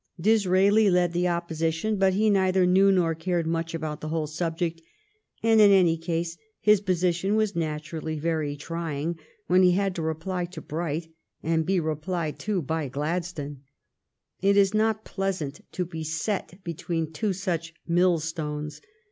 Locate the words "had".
9.73-9.93